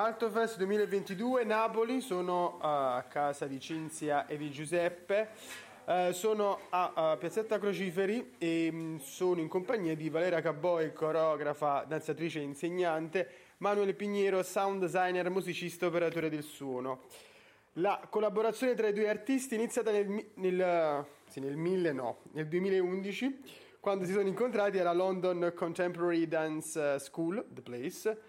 [0.00, 5.30] Altofest 2022 Napoli, sono a casa di Cinzia e di Giuseppe.
[5.86, 10.92] Eh, sono a, a, Piazzetta Crociferi e mh, mm, sono in compagnia di Valeria Caboi,
[10.92, 17.00] coreografa, danzatrice e insegnante, Manuele Pignero, sound designer, musicista operatore del suono.
[17.72, 22.46] La collaborazione tra i due artisti è iniziata nel, nel, sì, nel, 1000, no, nel
[22.46, 28.20] 2011 quando si sono incontrati alla London Contemporary Dance School, The Place,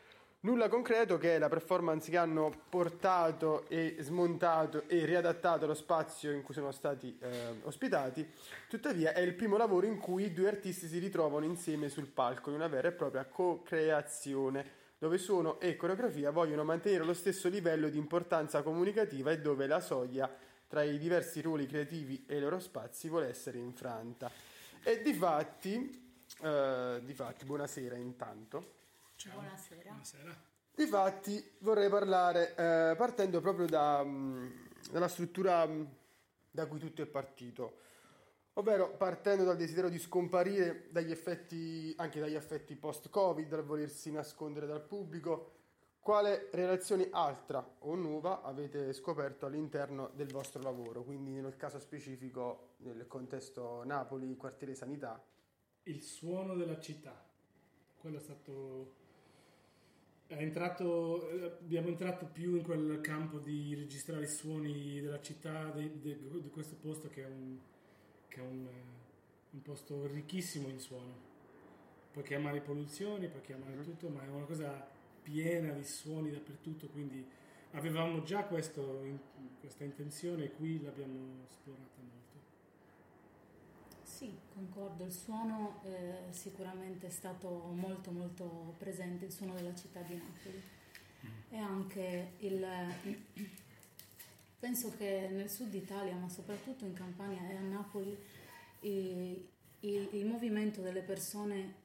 [0.42, 6.32] Nulla concreto che è la performance che hanno portato e smontato e riadattato lo spazio
[6.32, 8.26] in cui sono stati eh, ospitati,
[8.70, 12.52] tuttavia è il primo lavoro in cui i due artisti si ritrovano insieme sul palco
[12.52, 14.66] in una vera e propria co-creazione,
[14.98, 19.82] dove suono e coreografia vogliono mantenere lo stesso livello di importanza comunicativa e dove la
[19.82, 20.34] soglia
[20.70, 24.32] tra i diversi ruoli creativi e i loro spazi vuole essere infranta.
[24.84, 28.78] E di fatti, eh, di buonasera intanto.
[29.20, 29.34] Ciao.
[29.34, 29.90] Buonasera.
[29.90, 30.44] Buonasera.
[30.74, 34.48] Difatti vorrei parlare eh, partendo proprio da, mh, mm,
[34.92, 35.86] dalla struttura mh, mm,
[36.52, 37.80] da cui tutto è partito,
[38.54, 44.68] ovvero partendo dal desiderio di scomparire dagli effetti, anche dagli effetti post-Covid, dal volersi nascondere
[44.68, 45.52] dal pubblico,
[46.00, 52.76] quale relazione altra o nuova avete scoperto all'interno del vostro lavoro, quindi nel caso specifico
[52.78, 55.22] nel contesto Napoli, quartiere sanità?
[55.84, 57.22] Il suono della città,
[57.98, 58.99] quello è stato
[60.32, 61.28] Entrato,
[61.60, 66.50] abbiamo entrato più in quel campo di registrare i suoni della città, di, di, di
[66.52, 67.58] questo posto che è, un,
[68.28, 68.68] che è un,
[69.50, 71.28] un, posto ricchissimo in suono.
[72.12, 73.84] Puoi chiamare polluzioni, puoi chiamare mm-hmm.
[73.84, 74.88] tutto, ma è una cosa
[75.24, 77.26] piena di suoni dappertutto, quindi
[77.72, 79.18] avevamo già questo, in,
[79.60, 82.29] questa intenzione e qui l'abbiamo esplorata molto.
[84.20, 90.02] Sì, concordo, il suono eh, sicuramente è stato molto molto presente, il suono della città
[90.02, 90.62] di Napoli
[91.26, 91.54] mm.
[91.54, 92.68] e anche il...
[94.60, 98.14] Penso che nel sud Italia, ma soprattutto in Campania e a Napoli,
[98.82, 99.48] il,
[99.80, 101.76] il, il movimento delle persone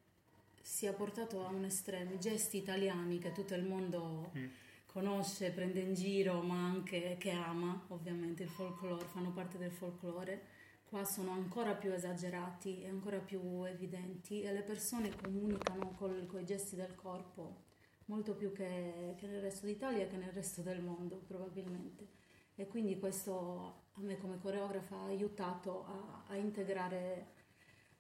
[0.61, 4.47] sia portato a un estremo, i gesti italiani che tutto il mondo mm.
[4.87, 10.63] conosce, prende in giro, ma anche che ama, ovviamente il folklore, fanno parte del folklore
[10.89, 16.45] qua sono ancora più esagerati e ancora più evidenti e le persone comunicano con i
[16.45, 17.63] gesti del corpo
[18.07, 22.23] molto più che, che, nel resto d'Italia che nel resto del mondo probabilmente
[22.57, 27.27] e quindi questo a me come coreografa ha aiutato a, a, integrare,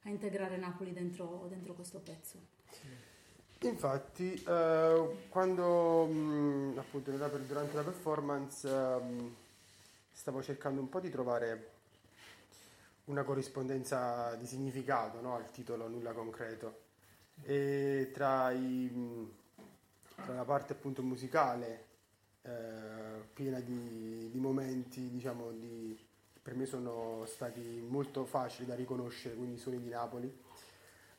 [0.03, 2.39] a integrare, Napoli dentro, dentro questo pezzo.
[3.61, 9.33] Infatti, eh, quando mh, appunto durante la performance eh,
[10.11, 11.74] stavo cercando un po' di trovare
[13.07, 15.35] una corrispondenza di significato no?
[15.35, 16.83] al titolo Nulla concreto
[17.43, 19.31] e tra, i,
[20.15, 21.87] tra la parte appunto musicale
[22.43, 22.51] eh,
[23.33, 25.99] piena di, di momenti diciamo di,
[26.41, 30.43] per me sono stati molto facili da riconoscere quindi i suoni di Napoli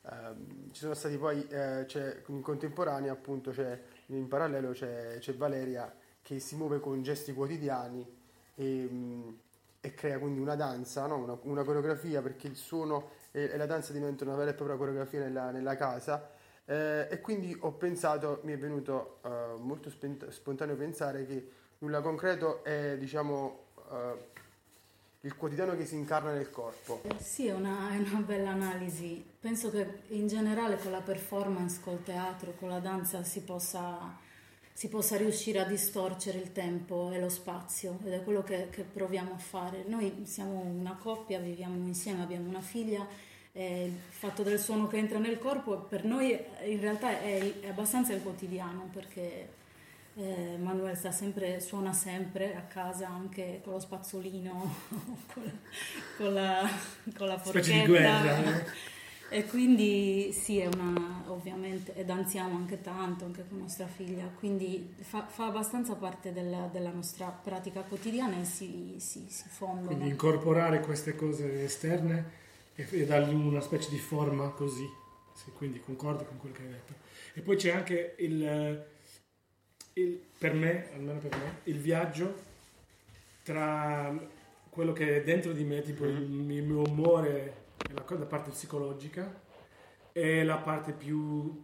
[0.08, 1.84] Um, ci sono stati poi, eh,
[2.28, 5.92] in contemporanea appunto c'è, in parallelo c'è, c'è, Valeria
[6.22, 8.06] che si muove con gesti quotidiani
[8.54, 9.38] e, mh,
[9.86, 11.16] e crea quindi una danza, no?
[11.16, 14.76] una, una, coreografia perché il suono e, e, la danza diventano una vera e propria
[14.76, 16.28] coreografia nella, nella casa
[16.64, 22.00] eh, e quindi ho pensato, mi è venuto uh, molto spent- spontaneo pensare che nulla
[22.00, 23.94] concreto è diciamo uh,
[25.20, 27.02] il quotidiano che si incarna nel corpo.
[27.18, 29.24] Sì, è una, è una bella analisi.
[29.38, 34.18] Penso che in generale con la performance, col teatro, con la danza si possa
[34.76, 38.82] si possa riuscire a distorcere il tempo e lo spazio ed è quello che, che
[38.82, 39.84] proviamo a fare.
[39.86, 43.06] Noi siamo una coppia, viviamo insieme, abbiamo una figlia
[43.58, 48.12] il fatto del suono che entra nel corpo per noi in realtà è, è abbastanza
[48.12, 49.48] il quotidiano perché
[50.16, 54.74] eh, Manuel sta sempre, suona sempre a casa anche con lo spazzolino,
[55.32, 55.50] con, la,
[56.18, 56.70] con la,
[57.16, 57.64] con la forchetta.
[57.64, 58.44] Specie di guerra.
[58.44, 58.94] Eh.
[59.28, 64.94] E quindi sì, è una, ovviamente, e danziamo anche tanto, anche con nostra figlia, quindi
[65.00, 69.86] fa, fa abbastanza parte della, della, nostra pratica quotidiana e si, si, si fondono.
[69.86, 72.30] Quindi incorporare queste cose esterne
[72.76, 74.88] e, e dargli una specie di forma così,
[75.34, 76.94] sì, quindi concordo con quello che hai detto.
[77.34, 78.86] E poi c'è anche il,
[79.94, 82.44] il, per me, almeno per me, il viaggio
[83.42, 84.14] tra
[84.70, 86.50] quello che è dentro di me, tipo il, mm-hmm.
[86.50, 89.40] il mio umore la, la parte psicologica
[90.12, 91.62] e la parte più...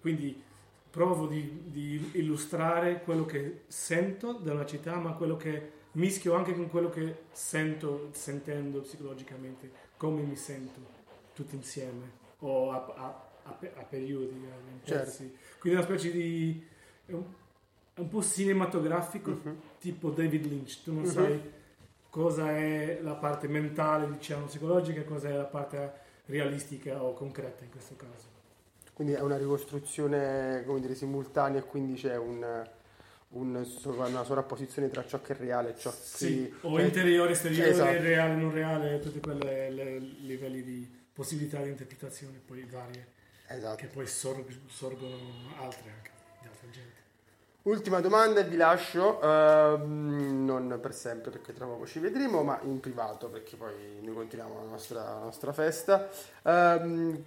[0.00, 0.42] quindi
[0.90, 6.68] provo di, di, illustrare quello che sento dalla città, ma quello che mischio anche con
[6.68, 10.80] quello che sento sentendo psicologicamente, come mi sento
[11.34, 15.24] tutti insieme o a, a, a, a periodi, a certo.
[15.58, 16.66] Quindi una specie di...
[17.06, 19.60] un po' cinematografico, Mhm.
[19.78, 20.82] tipo David Lynch.
[20.82, 21.08] Tu non Mhm.
[21.10, 21.40] sai
[22.12, 25.92] cosa è la parte mentale, diciamo, psicologica e cosa è la parte
[26.26, 28.26] realistica o concreta in questo caso.
[28.92, 32.68] Quindi è una ricostruzione, come dire, simultanea e quindi c'è un,
[33.30, 36.66] un una sovrapposizione tra ciò che è reale e ciò Sì, che...
[36.66, 38.02] o cioè- interiore, esteriore, Esatto.
[38.02, 43.06] reale, non reale, tutti quei livelli di possibilità di interpretazione poi varie,
[43.46, 43.76] Esatto.
[43.76, 45.16] che poi sorg- sorgono
[45.60, 46.10] altre anche,
[46.42, 47.00] di altra gente.
[47.64, 52.58] Ultima domanda e vi lascio, ehm, non per sempre perché tra poco ci vedremo, ma
[52.64, 56.08] in privato perché poi noi continuiamo la nostra, la nostra festa.
[56.42, 57.22] Ehm,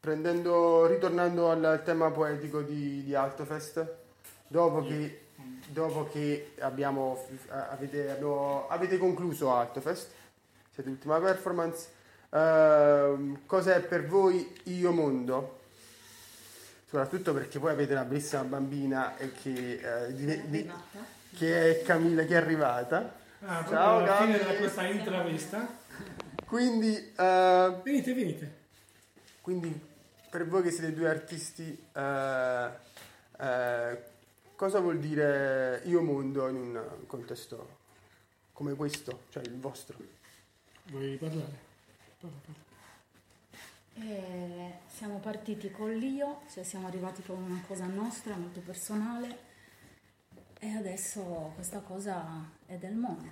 [0.00, 3.90] prendendo, ritornando al tema poetico di, di Altofest,
[4.46, 5.28] dopo che,
[5.68, 10.10] dopo che abbiamo, avete, abbiamo- avete concluso Altofest,
[10.74, 11.88] siete l'ultima performance,
[12.28, 15.57] ehm, cos'è per voi Io Mondo?
[16.88, 20.70] Soprattutto perché poi avete una bellissima bambina e che, eh, di- di-
[21.36, 23.14] che è Camilla che è arrivata.
[23.40, 25.68] Ah, Ciao, alla fine di questa intravista.
[26.46, 28.54] Quindi, eh, Venite, venite.
[29.42, 29.78] quindi
[30.30, 32.68] per voi che siete due artisti, eh,
[33.38, 34.02] eh,
[34.56, 37.76] cosa vuol dire io mondo in un contesto
[38.54, 39.98] come questo, cioè il vostro?
[40.84, 41.58] Vuoi parlare?
[42.18, 42.66] Parla, parla.
[44.00, 49.46] E siamo partiti con l'io, cioè siamo arrivati con una cosa nostra, molto personale,
[50.60, 53.28] e adesso questa cosa è del mondo,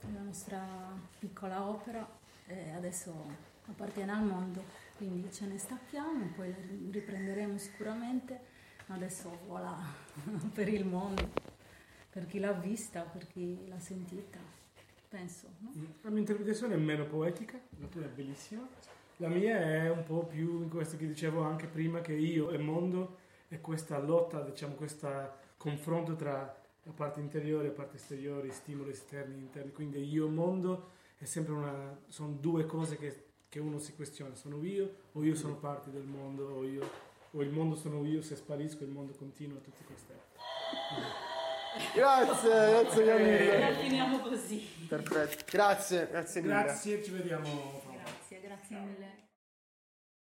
[0.00, 0.64] è la nostra
[1.18, 2.06] piccola opera
[2.46, 3.12] e adesso
[3.66, 4.62] appartiene al mondo,
[4.96, 6.56] quindi ce ne stacchiamo, poi la
[6.90, 8.38] riprenderemo sicuramente,
[8.88, 9.76] adesso voilà
[10.54, 11.32] per il mondo,
[12.10, 14.38] per chi l'ha vista, per chi l'ha sentita,
[15.08, 15.48] penso.
[15.58, 15.72] No?
[16.02, 18.66] La mia interpretazione è meno poetica, la tua è bellissima.
[19.18, 22.58] La mia è un po' più in questo che dicevo anche prima, che io e
[22.58, 23.18] mondo
[23.48, 25.08] è questa lotta, diciamo, questo
[25.56, 29.72] confronto tra la parte interiore e la parte esteriore, stimoli esterni e interni.
[29.72, 34.34] Quindi io e mondo è sempre una, sono due cose che, che uno si questiona,
[34.34, 36.82] sono io o io sono parte del mondo o, io,
[37.30, 40.12] o il mondo sono io, se sparisco il mondo continua, tutte queste.
[41.94, 43.58] Grazie, grazie Camilla.
[43.70, 44.68] La finiamo così.
[44.88, 46.52] Perfetto, grazie, grazie mille.
[46.52, 47.83] Grazie, ci vediamo.
[48.74, 49.33] similar.